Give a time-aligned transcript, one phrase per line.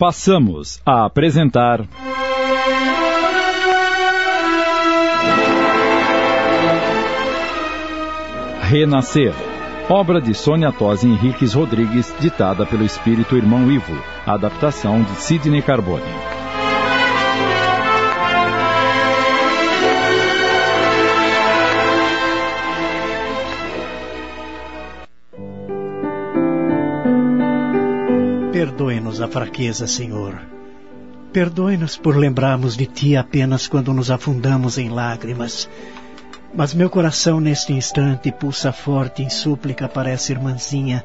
[0.00, 1.86] Passamos a apresentar.
[8.62, 9.34] Renascer.
[9.90, 14.02] Obra de Sônia Tosi Henriques Rodrigues, ditada pelo espírito irmão Ivo.
[14.26, 16.39] Adaptação de Sidney Carbone.
[28.80, 30.40] Perdoe-nos a fraqueza, Senhor.
[31.34, 35.68] Perdoe-nos por lembrarmos de Ti apenas quando nos afundamos em lágrimas.
[36.54, 41.04] Mas meu coração neste instante pulsa forte em súplica para essa irmãzinha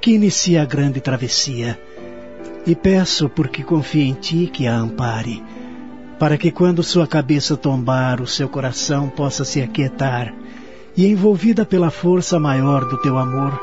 [0.00, 1.80] que inicia a grande travessia.
[2.66, 5.40] E peço, porque confio em Ti, que a ampare,
[6.18, 10.34] para que quando sua cabeça tombar, o seu coração possa se aquietar,
[10.96, 13.56] e envolvida pela força maior do Teu amor,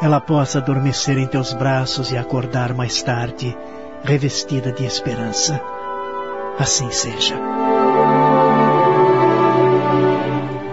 [0.00, 3.56] ela possa adormecer em Teus braços e acordar mais tarde,
[4.02, 5.60] revestida de esperança.
[6.58, 7.36] Assim seja.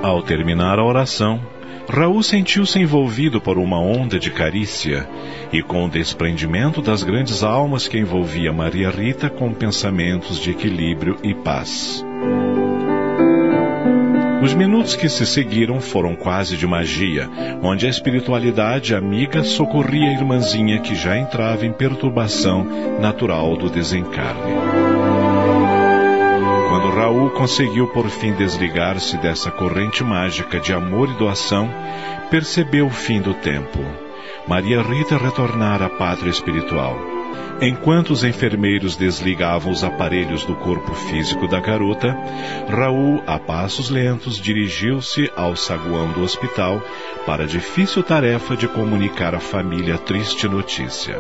[0.02, 1.42] Ao terminar a oração,
[1.90, 5.08] Raul sentiu-se envolvido por uma onda de carícia
[5.52, 11.18] e com o desprendimento das grandes almas que envolvia Maria Rita com pensamentos de equilíbrio
[11.24, 12.04] e paz.
[14.42, 17.28] Os minutos que se seguiram foram quase de magia,
[17.64, 22.64] onde a espiritualidade amiga socorria a irmãzinha que já entrava em perturbação
[23.00, 24.54] natural do desencarne.
[26.70, 31.68] Quando Raul conseguiu por fim desligar-se dessa corrente mágica de amor e doação,
[32.30, 33.80] percebeu o fim do tempo.
[34.48, 37.17] Maria Rita retornara à pátria espiritual.
[37.60, 42.16] Enquanto os enfermeiros desligavam os aparelhos do corpo físico da garota,
[42.70, 46.82] Raul, a passos lentos, dirigiu-se ao saguão do hospital
[47.26, 51.18] para a difícil tarefa de comunicar à família a triste notícia.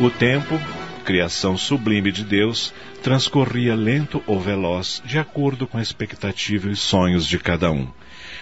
[0.00, 0.58] O tempo,
[1.04, 2.72] criação sublime de Deus,
[3.02, 7.86] transcorria lento ou veloz, de acordo com a expectativa e sonhos de cada um.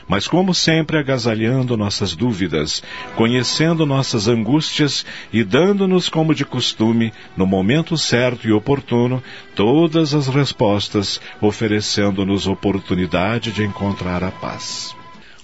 [0.08, 2.82] Mas, como sempre, agasalhando nossas dúvidas,
[3.16, 9.22] conhecendo nossas angústias e dando-nos, como de costume, no momento certo e oportuno,
[9.54, 14.94] todas as respostas, oferecendo-nos oportunidade de encontrar a paz.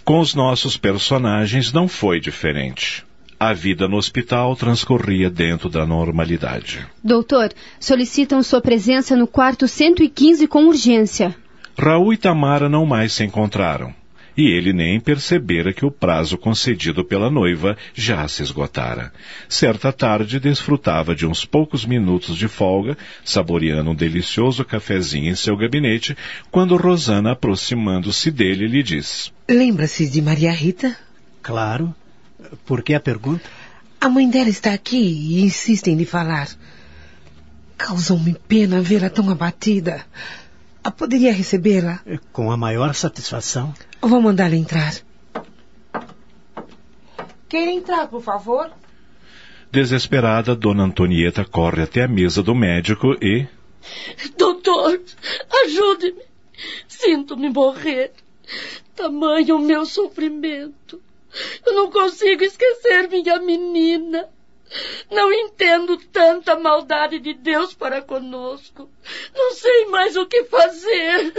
[0.04, 3.07] Com os nossos personagens não foi diferente.
[3.41, 6.84] A vida no hospital transcorria dentro da normalidade.
[7.04, 11.37] Doutor, solicitam sua presença no quarto 115 com urgência.
[11.78, 13.94] Raul e Tamara não mais se encontraram.
[14.37, 19.12] E ele nem percebera que o prazo concedido pela noiva já se esgotara.
[19.48, 25.56] Certa tarde desfrutava de uns poucos minutos de folga, saboreando um delicioso cafezinho em seu
[25.56, 26.16] gabinete,
[26.50, 30.97] quando Rosana, aproximando-se dele, lhe disse: Lembra-se de Maria Rita?
[31.43, 31.94] Claro.
[32.65, 33.44] Por que a pergunta?
[34.00, 36.49] A mãe dela está aqui e insiste em lhe falar.
[37.76, 40.04] Causou-me pena vê-la tão abatida.
[40.97, 42.00] Poderia recebê-la?
[42.32, 43.75] Com a maior satisfação.
[44.00, 44.94] Vou mandá-la entrar.
[47.48, 48.71] Quer entrar, por favor?
[49.71, 53.47] Desesperada, Dona Antonieta corre até a mesa do médico e.
[54.37, 55.00] Doutor,
[55.65, 56.22] ajude-me.
[56.88, 58.12] Sinto-me morrer.
[58.97, 61.00] Tamanho o meu sofrimento.
[61.65, 64.28] Eu não consigo esquecer minha menina.
[65.11, 68.89] Não entendo tanta maldade de Deus para conosco.
[69.34, 71.33] Não sei mais o que fazer.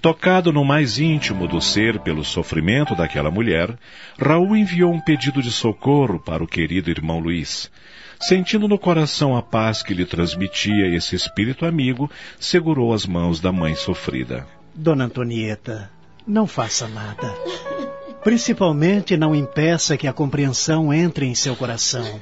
[0.00, 3.76] Tocado no mais íntimo do ser pelo sofrimento daquela mulher,
[4.18, 7.70] Raul enviou um pedido de socorro para o querido irmão Luiz.
[8.20, 13.52] Sentindo no coração a paz que lhe transmitia esse espírito amigo, segurou as mãos da
[13.52, 14.46] mãe sofrida.
[14.74, 15.90] Dona Antonieta,
[16.26, 17.34] não faça nada.
[18.22, 22.20] Principalmente não impeça que a compreensão entre em seu coração.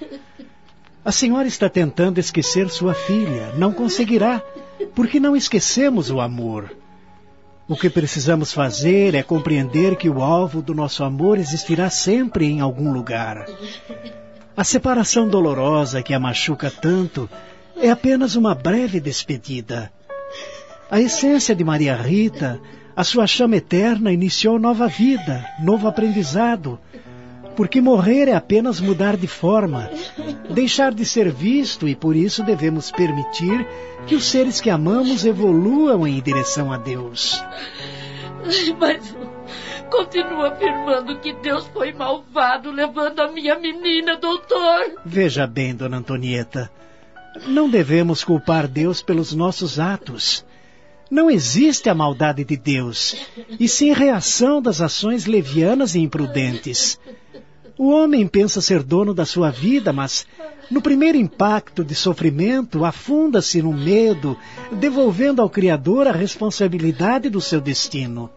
[1.05, 3.53] A senhora está tentando esquecer sua filha.
[3.57, 4.43] Não conseguirá,
[4.95, 6.75] porque não esquecemos o amor.
[7.69, 12.61] O que precisamos fazer é compreender que o alvo do nosso amor existirá sempre em
[12.61, 13.47] algum lugar.
[14.57, 17.31] A separação dolorosa que a machuca tanto
[17.77, 19.93] é apenas uma breve despedida.
[20.91, 22.61] A essência de Maria Rita,
[22.97, 26.79] a sua chama eterna, iniciou nova vida, novo aprendizado.
[27.57, 29.91] Porque morrer é apenas mudar de forma,
[30.49, 33.67] deixar de ser visto e por isso devemos permitir
[34.07, 37.43] que os seres que amamos evoluam em direção a Deus.
[38.79, 39.15] Mas
[39.91, 44.95] continua afirmando que Deus foi malvado levando a minha menina, doutor.
[45.05, 46.71] Veja bem, dona Antonieta.
[47.47, 50.45] Não devemos culpar Deus pelos nossos atos.
[51.11, 53.17] Não existe a maldade de Deus,
[53.59, 57.01] e sim reação das ações levianas e imprudentes.
[57.77, 60.27] O homem pensa ser dono da sua vida, mas
[60.71, 64.37] no primeiro impacto de sofrimento afunda-se no medo,
[64.71, 68.31] devolvendo ao Criador a responsabilidade do seu destino.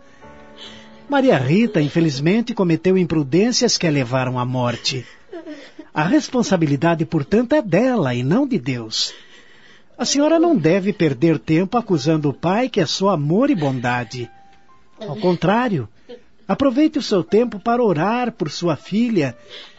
[1.07, 5.05] Maria Rita, infelizmente, cometeu imprudências que a levaram à morte.
[5.93, 9.13] A responsabilidade, portanto, é dela e não de Deus.
[9.97, 14.29] A senhora não deve perder tempo acusando o pai que é só amor e bondade.
[14.99, 15.87] Ao contrário,
[16.47, 19.37] Aproveite o seu tempo para orar por sua filha,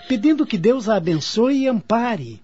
[0.09, 2.43] pedindo que Deus a abençoe e ampare.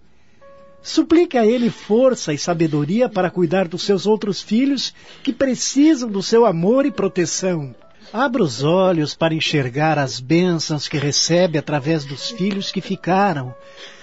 [0.83, 6.23] Suplique a Ele força e sabedoria para cuidar dos seus outros filhos que precisam do
[6.23, 7.75] seu amor e proteção.
[8.13, 13.55] Abra os olhos para enxergar as bênçãos que recebe através dos filhos que ficaram,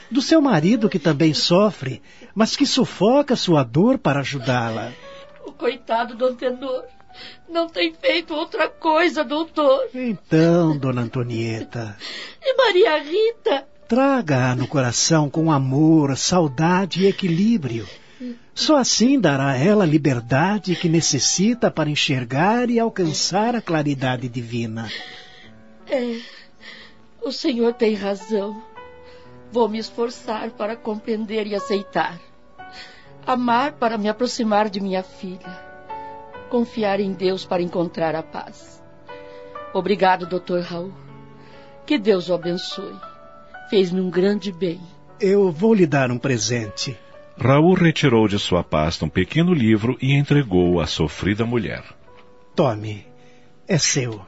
[0.09, 2.01] do seu marido que também sofre,
[2.33, 4.92] mas que sufoca sua dor para ajudá-la.
[5.45, 6.83] O coitado do Antenor
[7.50, 9.89] não tem feito outra coisa, doutor.
[9.94, 11.98] Então, dona Antonieta.
[12.42, 13.68] E Maria Rita?
[13.88, 17.88] Traga-a no coração com amor, saudade e equilíbrio.
[18.54, 24.27] Só assim dará a ela a liberdade que necessita para enxergar e alcançar a claridade
[24.27, 24.89] divina.
[25.88, 26.19] É,
[27.21, 28.62] o senhor tem razão.
[29.51, 32.19] Vou me esforçar para compreender e aceitar.
[33.25, 35.67] Amar para me aproximar de minha filha
[36.47, 38.81] confiar em Deus para encontrar a paz.
[39.73, 40.61] Obrigado, Dr.
[40.61, 40.94] Raul.
[41.85, 42.95] Que Deus o abençoe.
[43.69, 44.79] Fez-me um grande bem.
[45.19, 46.97] Eu vou lhe dar um presente.
[47.38, 51.83] Raul retirou de sua pasta um pequeno livro e entregou-o à sofrida mulher.
[52.55, 53.05] Tome.
[53.67, 54.21] É seu.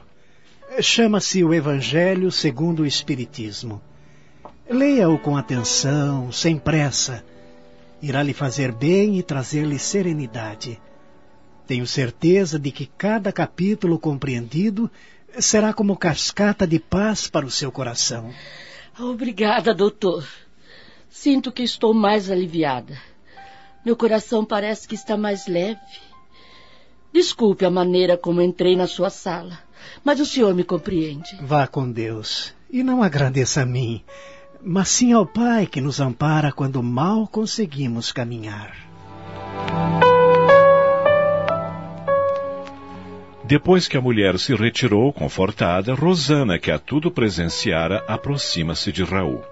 [0.80, 3.82] Chama-se o Evangelho segundo o Espiritismo.
[4.70, 7.24] Leia-o com atenção, sem pressa.
[8.00, 10.80] Irá lhe fazer bem e trazer-lhe serenidade.
[11.66, 14.88] Tenho certeza de que cada capítulo compreendido
[15.40, 18.32] será como cascata de paz para o seu coração.
[18.96, 20.24] Obrigada, doutor.
[21.08, 22.96] Sinto que estou mais aliviada.
[23.84, 25.80] Meu coração parece que está mais leve.
[27.12, 29.58] Desculpe a maneira como entrei na sua sala,
[30.04, 31.36] mas o senhor me compreende.
[31.42, 34.04] Vá com Deus e não agradeça a mim,
[34.64, 38.74] mas sim ao Pai que nos ampara quando mal conseguimos caminhar.
[43.50, 49.42] Depois que a mulher se retirou, confortada, Rosana, que a tudo presenciara, aproxima-se de Raul.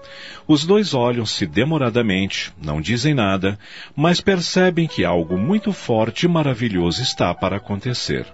[0.47, 3.59] Os dois olham-se demoradamente, não dizem nada,
[3.93, 8.25] mas percebem que algo muito forte e maravilhoso está para acontecer.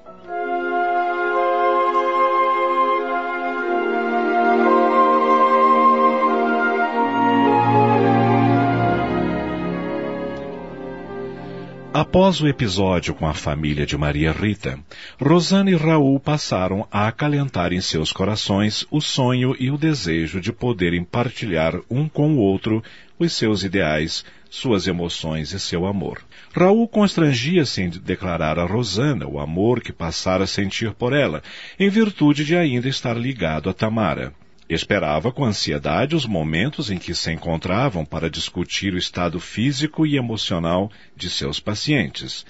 [11.98, 14.78] Após o episódio com a família de Maria Rita,
[15.18, 20.52] Rosana e Raul passaram a acalentar em seus corações o sonho e o desejo de
[20.52, 22.84] poderem partilhar um com o outro
[23.18, 26.22] os seus ideais, suas emoções e seu amor.
[26.54, 31.42] Raul constrangia-se em declarar a Rosana o amor que passara a sentir por ela,
[31.80, 34.34] em virtude de ainda estar ligado a Tamara.
[34.68, 40.18] Esperava com ansiedade os momentos em que se encontravam para discutir o estado físico e
[40.18, 42.44] emocional de seus pacientes.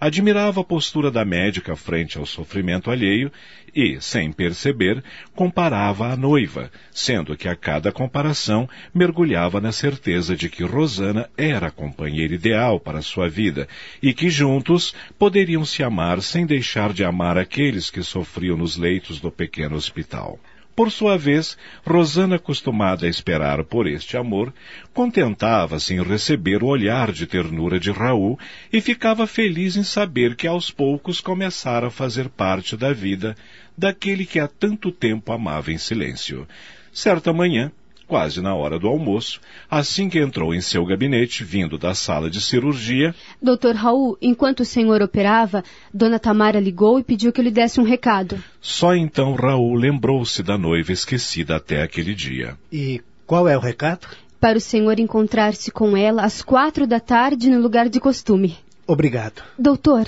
[0.00, 3.30] Admirava a postura da médica frente ao sofrimento alheio
[3.72, 10.48] e, sem perceber, comparava a noiva, sendo que a cada comparação mergulhava na certeza de
[10.48, 13.68] que Rosana era a companheira ideal para sua vida
[14.02, 19.20] e que juntos poderiam se amar sem deixar de amar aqueles que sofriam nos leitos
[19.20, 20.40] do pequeno hospital.
[20.74, 24.52] Por sua vez, Rosana, acostumada a esperar por este amor,
[24.94, 28.38] contentava-se em receber o olhar de ternura de Raul
[28.72, 33.36] e ficava feliz em saber que aos poucos começara a fazer parte da vida
[33.76, 36.48] daquele que há tanto tempo amava em silêncio.
[36.90, 37.70] Certa manhã,
[38.06, 39.40] quase na hora do almoço,
[39.70, 43.14] assim que entrou em seu gabinete, vindo da sala de cirurgia.
[43.40, 47.80] Doutor Raul, enquanto o senhor operava, Dona Tamara ligou e pediu que eu lhe desse
[47.80, 48.42] um recado.
[48.60, 52.56] Só então Raul lembrou-se da noiva esquecida até aquele dia.
[52.70, 54.06] E qual é o recado?
[54.38, 58.56] Para o senhor encontrar-se com ela às quatro da tarde no lugar de costume.
[58.86, 59.42] Obrigado.
[59.58, 60.06] Doutor,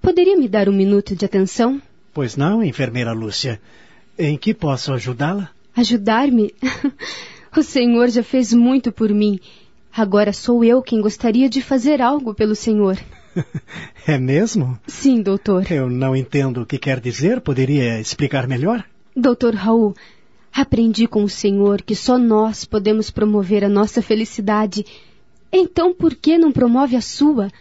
[0.00, 1.80] poderia me dar um minuto de atenção?
[2.12, 3.60] Pois não, enfermeira Lúcia.
[4.18, 5.50] Em que posso ajudá-la?
[5.78, 6.52] Ajudar-me?
[7.56, 9.38] o Senhor já fez muito por mim.
[9.96, 12.98] Agora sou eu quem gostaria de fazer algo pelo Senhor.
[14.04, 14.76] é mesmo?
[14.88, 15.70] Sim, doutor.
[15.70, 17.40] Eu não entendo o que quer dizer.
[17.40, 18.84] Poderia explicar melhor?
[19.14, 19.94] Doutor Raul,
[20.52, 24.84] aprendi com o Senhor que só nós podemos promover a nossa felicidade
[25.52, 27.52] Então por que não promove a sua?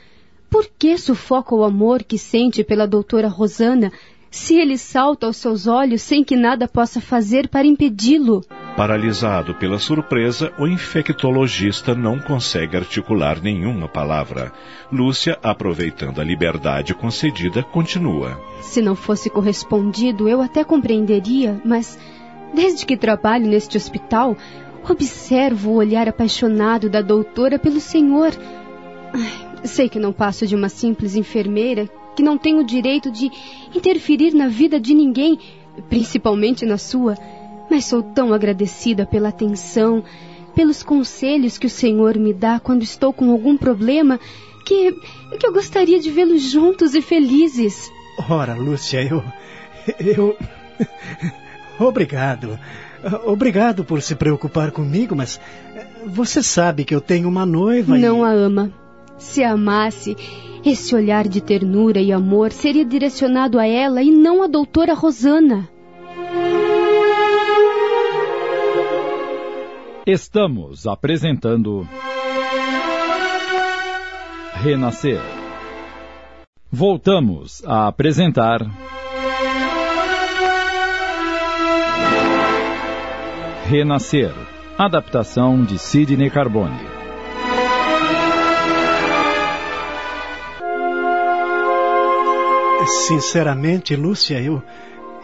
[0.50, 3.92] Por que sufoca o amor que sente pela doutora Rosana,
[4.30, 8.44] se ele salta aos seus olhos sem que nada possa fazer para impedi-lo?
[8.76, 14.52] Paralisado pela surpresa, o infectologista não consegue articular nenhuma palavra.
[14.92, 18.40] Lúcia, aproveitando a liberdade concedida, continua.
[18.62, 21.98] Se não fosse correspondido, eu até compreenderia, mas
[22.54, 24.38] desde que trabalho neste hospital,
[24.88, 28.32] observo o olhar apaixonado da doutora pelo senhor.
[29.14, 33.32] Ai, sei que não passo de uma simples enfermeira, que não tenho o direito de
[33.74, 35.40] interferir na vida de ninguém,
[35.88, 37.16] principalmente na sua
[37.70, 40.04] mas sou tão agradecida pela atenção,
[40.56, 44.20] pelos conselhos que o Senhor me dá quando estou com algum problema,
[44.66, 44.92] que,
[45.40, 47.92] que eu gostaria de vê-los juntos e felizes.
[48.30, 49.24] Ora, Lúcia, eu.
[50.00, 50.38] Eu.
[51.80, 52.60] Obrigado.
[53.26, 55.40] Obrigado por se preocupar comigo, mas
[56.06, 58.24] você sabe que eu tenho uma noiva Não e...
[58.24, 58.74] a ama.
[59.18, 60.16] Se amasse,
[60.66, 65.70] esse olhar de ternura e amor seria direcionado a ela e não à doutora Rosana.
[70.06, 71.88] Estamos apresentando
[74.54, 75.22] Renascer.
[76.72, 78.62] Voltamos a apresentar
[83.66, 84.32] Renascer,
[84.78, 86.97] adaptação de Sidney Carbone.
[92.88, 94.62] Sinceramente, Lúcia, eu.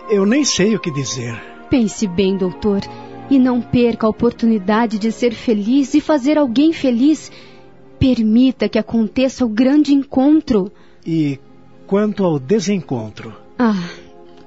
[0.09, 1.33] Eu nem sei o que dizer.
[1.69, 2.81] Pense bem, doutor,
[3.29, 7.31] e não perca a oportunidade de ser feliz e fazer alguém feliz.
[7.97, 10.71] Permita que aconteça o grande encontro.
[11.07, 11.39] E
[11.87, 13.33] quanto ao desencontro?
[13.57, 13.89] Ah,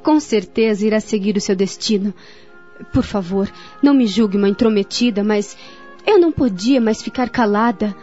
[0.02, 2.14] com certeza irá seguir o seu destino.
[2.92, 3.50] Por favor,
[3.82, 5.56] não me julgue uma intrometida, mas
[6.06, 7.96] eu não podia mais ficar calada.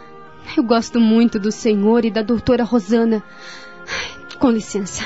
[0.56, 3.22] Eu gosto muito do senhor e da doutora Rosana.
[4.38, 5.02] Com licença.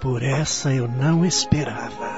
[0.00, 2.11] Por essa eu não esperava.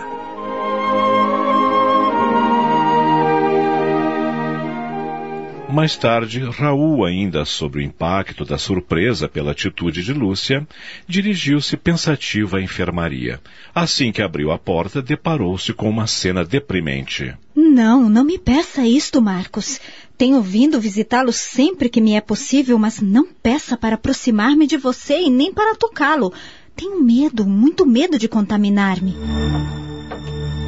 [5.75, 10.64] Mais tarde, Raul, ainda sob o impacto da surpresa pela atitude de Lúcia,
[11.04, 13.40] dirigiu-se pensativo à enfermaria.
[13.75, 17.35] Assim que abriu a porta, deparou-se com uma cena deprimente.
[17.57, 19.81] Não, não me peça isto, Marcos.
[20.16, 25.23] Tenho vindo visitá-lo sempre que me é possível, mas não peça para aproximar-me de você
[25.23, 26.33] e nem para tocá-lo.
[26.76, 29.16] Tenho medo, muito medo de contaminar-me.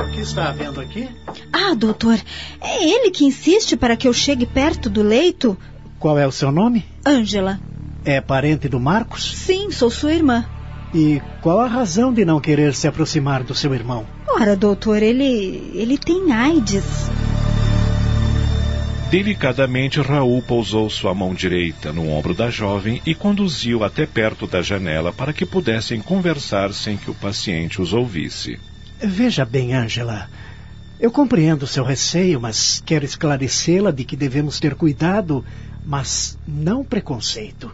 [0.01, 1.09] O que está havendo aqui?
[1.53, 2.19] Ah, doutor,
[2.61, 5.57] é ele que insiste para que eu chegue perto do leito?
[5.99, 6.85] Qual é o seu nome?
[7.05, 7.59] Ângela.
[8.05, 9.35] É parente do Marcos?
[9.37, 10.45] Sim, sou sua irmã.
[10.95, 14.07] E qual a razão de não querer se aproximar do seu irmão?
[14.29, 15.73] Ora, doutor, ele.
[15.75, 17.11] ele tem AIDS.
[19.11, 24.61] Delicadamente, Raul pousou sua mão direita no ombro da jovem e conduziu até perto da
[24.61, 28.59] janela para que pudessem conversar sem que o paciente os ouvisse.
[28.99, 30.29] Veja bem, Ângela.
[30.99, 35.45] Eu compreendo seu receio, mas quero esclarecê-la de que devemos ter cuidado,
[35.85, 37.71] mas não preconceito.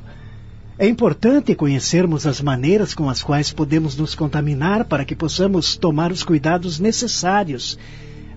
[0.76, 6.10] É importante conhecermos as maneiras com as quais podemos nos contaminar para que possamos tomar
[6.10, 7.78] os cuidados necessários.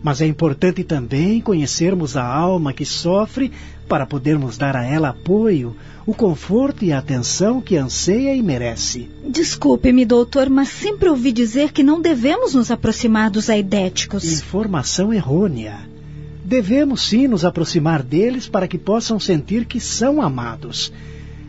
[0.04, 3.52] Mas é importante também conhecermos a alma que sofre
[3.88, 5.76] para podermos dar a ela apoio,
[6.06, 9.10] o conforto e a atenção que anseia e merece.
[9.28, 14.42] Desculpe-me, doutor, mas sempre ouvi dizer que não devemos nos aproximar dos aidéticos.
[14.42, 15.90] Informação errônea.
[16.44, 20.94] Devemos sim nos aproximar deles para que possam sentir que são amados.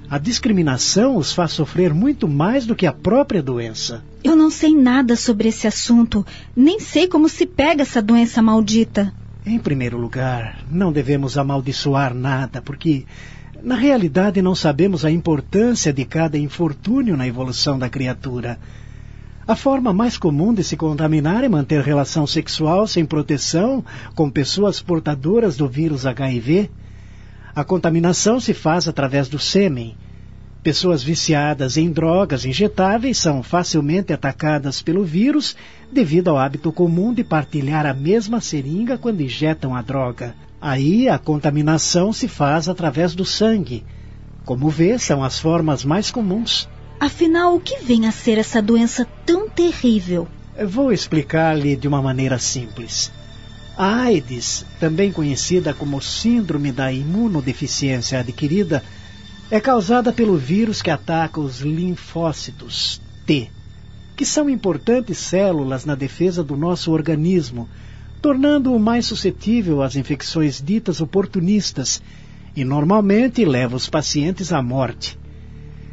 [0.09, 4.05] A discriminação os faz sofrer muito mais do que a própria doença.
[4.23, 6.25] Eu não sei nada sobre esse assunto,
[6.55, 9.13] nem sei como se pega essa doença maldita.
[9.49, 13.07] Em primeiro lugar, não devemos amaldiçoar nada, porque
[13.63, 18.59] na realidade não sabemos a importância de cada infortúnio na evolução da criatura.
[19.47, 23.85] A forma mais comum de se contaminar é manter relação sexual sem proteção
[24.17, 26.69] com pessoas portadoras do vírus HIV.
[27.55, 29.97] A contaminação se faz através do sêmen.
[30.67, 35.55] Pessoas viciadas em drogas injetáveis são facilmente atacadas pelo vírus
[35.93, 40.35] devido ao hábito comum de partilhar a mesma seringa quando injetam a droga.
[40.61, 43.85] Aí a contaminação se faz através do sangue.
[44.45, 46.69] Como vê, são as formas mais comuns.
[46.99, 50.27] Afinal, o que vem a ser essa doença tão terrível?
[50.67, 53.13] Vou explicar-lhe de uma maneira simples.
[53.79, 58.83] A AIDS, também conhecida como Síndrome da Imunodeficiência Adquirida,
[59.51, 63.49] é causada pelo vírus que ataca os linfócitos T,
[64.17, 67.69] que são importantes células na defesa do nosso organismo,
[68.21, 72.03] tornando-o mais suscetível às infecções ditas oportunistas
[72.57, 75.17] e normalmente leva os pacientes à morte.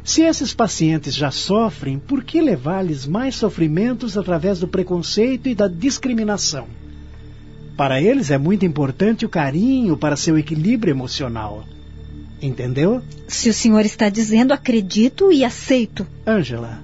[0.02, 5.68] Se esses pacientes já sofrem, por que levar-lhes mais sofrimentos através do preconceito e da
[5.68, 6.66] discriminação?
[7.76, 11.64] Para eles é muito importante o carinho para seu equilíbrio emocional.
[12.44, 13.00] Entendeu?
[13.26, 16.06] Se o senhor está dizendo, acredito e aceito.
[16.26, 16.78] Ângela,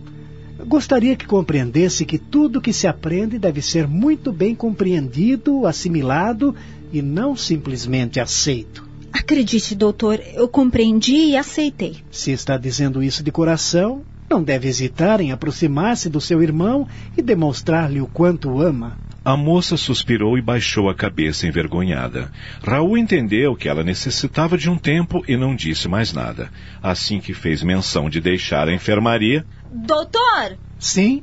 [0.66, 6.56] gostaria que compreendesse que tudo que se aprende deve ser muito bem compreendido, assimilado
[6.90, 8.88] e não simplesmente aceito.
[9.12, 11.98] Acredite, doutor, eu compreendi e aceitei.
[12.10, 14.00] Se está dizendo isso de coração,
[14.30, 16.88] não deve hesitar em aproximar-se do seu irmão
[17.18, 18.96] e demonstrar-lhe o quanto ama.
[19.22, 22.32] A moça suspirou e baixou a cabeça envergonhada.
[22.62, 26.50] Raul entendeu que ela necessitava de um tempo e não disse mais nada.
[26.82, 29.44] Assim que fez menção de deixar a enfermaria.
[29.70, 30.56] Doutor!
[30.78, 31.22] Sim?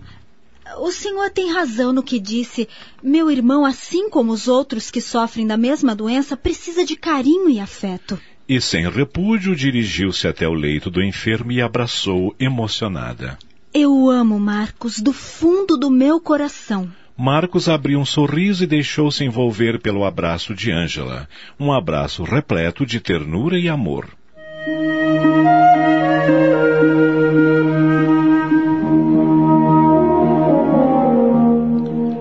[0.79, 2.69] O senhor tem razão no que disse.
[3.01, 7.59] Meu irmão, assim como os outros que sofrem da mesma doença, precisa de carinho e
[7.59, 8.19] afeto.
[8.47, 13.39] E sem repúdio dirigiu-se até o leito do enfermo e abraçou emocionada.
[13.73, 16.91] Eu amo Marcos do fundo do meu coração.
[17.19, 21.27] Marcos abriu um sorriso e deixou-se envolver pelo abraço de Ângela,
[21.59, 24.07] um abraço repleto de ternura e amor.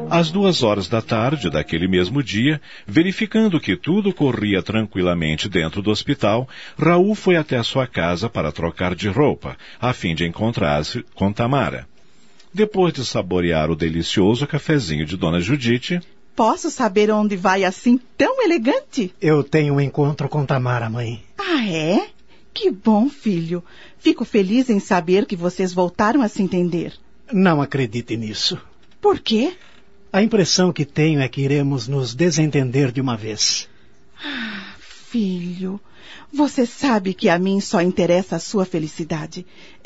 [0.09, 5.91] Às duas horas da tarde daquele mesmo dia, verificando que tudo corria tranquilamente dentro do
[5.91, 6.49] hospital,
[6.79, 11.31] Raul foi até a sua casa para trocar de roupa, a fim de encontrar-se com
[11.31, 11.87] Tamara.
[12.57, 16.01] Depois de saborear o delicioso cafezinho de Dona Judite.
[16.35, 19.15] Posso saber onde vai assim tão elegante?
[19.21, 21.23] Eu tenho um encontro com Tamara, mãe.
[21.37, 22.09] Ah, é?
[22.55, 23.63] Que bom, filho.
[23.99, 26.95] Fico feliz em saber que vocês voltaram a se entender.
[27.31, 28.59] Não acredite nisso.
[29.03, 29.53] Por quê?
[30.11, 33.69] A impressão que tenho é que iremos nos desentender de uma vez.
[34.19, 35.79] Ah, filho,
[36.33, 39.45] você sabe que a mim só interessa a sua felicidade.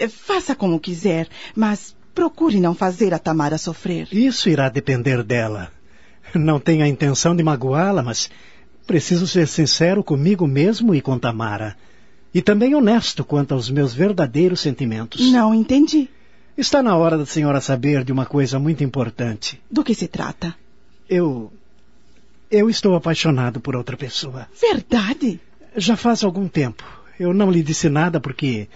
[0.08, 4.08] Faça como quiser, mas procure não fazer a Tamara sofrer.
[4.12, 5.70] Isso irá depender dela.
[6.34, 8.30] Não tenho a intenção de magoá-la, mas
[8.86, 11.76] preciso ser sincero comigo mesmo e com Tamara.
[12.32, 15.30] E também honesto quanto aos meus verdadeiros sentimentos.
[15.30, 16.08] Não entendi.
[16.56, 19.60] Está na hora da senhora saber de uma coisa muito importante.
[19.70, 20.54] Do que se trata?
[21.08, 21.52] Eu.
[22.50, 24.46] Eu estou apaixonado por outra pessoa.
[24.60, 25.40] Verdade?
[25.76, 26.84] Já faz algum tempo.
[27.18, 28.68] Eu não lhe disse nada porque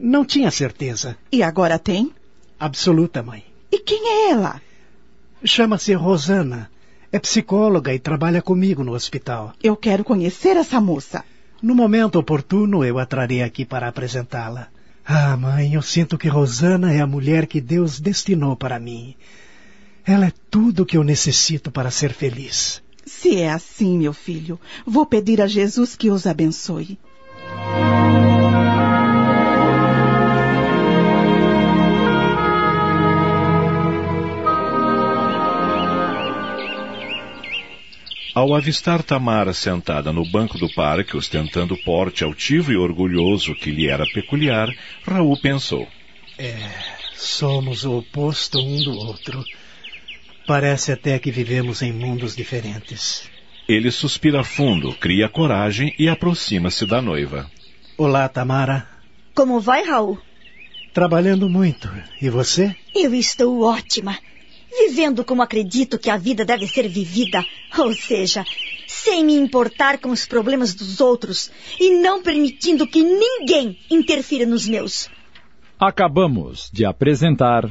[0.00, 1.16] não tinha certeza.
[1.30, 2.12] E agora tem?
[2.58, 3.44] Absoluta, mãe.
[3.70, 4.60] E quem é ela?
[5.44, 6.70] Chama-se Rosana.
[7.10, 9.52] É psicóloga e trabalha comigo no hospital.
[9.62, 11.24] Eu quero conhecer essa moça.
[11.62, 14.68] No momento oportuno, eu a trarei aqui para apresentá-la.
[15.04, 19.14] Ah, mãe, eu sinto que Rosana é a mulher que Deus destinou para mim.
[20.04, 22.82] Ela é tudo o que eu necessito para ser feliz.
[23.06, 26.98] Se é assim, meu filho, vou pedir a Jesus que os abençoe.
[38.58, 43.88] Avistar Tamara sentada no banco do parque, ostentando o porte altivo e orgulhoso que lhe
[43.88, 45.88] era peculiar, Raul pensou:
[46.38, 46.56] É,
[47.14, 49.44] somos o oposto um do outro.
[50.46, 53.30] Parece até que vivemos em mundos diferentes.
[53.68, 57.50] Ele suspira fundo, cria coragem e aproxima-se da noiva.
[57.98, 58.86] Olá, Tamara.
[59.34, 60.18] Como vai, Raul?
[60.92, 61.90] Trabalhando muito.
[62.20, 62.74] E você?
[62.94, 64.16] Eu estou ótima
[64.88, 67.44] vivendo como acredito que a vida deve ser vivida,
[67.78, 68.42] ou seja,
[68.86, 74.66] sem me importar com os problemas dos outros e não permitindo que ninguém interfira nos
[74.66, 75.08] meus.
[75.78, 77.70] Acabamos de apresentar.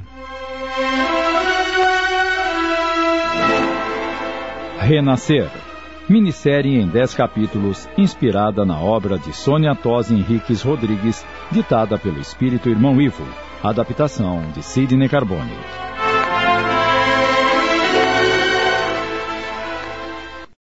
[4.80, 5.50] Renascer.
[6.08, 12.70] Minissérie em 10 capítulos, inspirada na obra de Sônia Tosi Henriques Rodrigues, ditada pelo espírito
[12.70, 13.28] irmão Ivo.
[13.62, 15.97] Adaptação de Sidney Carbone.